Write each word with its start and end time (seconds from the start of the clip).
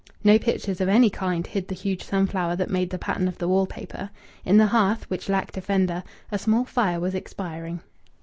No 0.23 0.39
pictures 0.39 0.81
of 0.81 0.89
any 0.89 1.11
kind 1.11 1.45
hid 1.45 1.67
the 1.67 1.75
huge 1.75 2.03
sunflower 2.03 2.55
that 2.55 2.71
made 2.71 2.89
the 2.89 2.97
pattern 2.97 3.27
of 3.27 3.37
the 3.37 3.47
wall 3.47 3.67
paper. 3.67 4.09
In 4.43 4.57
the 4.57 4.65
hearth, 4.65 5.07
which 5.11 5.29
lacked 5.29 5.57
a 5.57 5.61
fender, 5.61 6.03
a 6.31 6.39
small 6.39 6.65
fire 6.65 6.99
was 6.99 7.13
expiring. 7.13 7.81